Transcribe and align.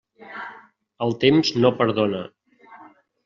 El 1.07 1.13
temps 1.25 1.51
no 1.65 1.71
perdona. 1.81 2.23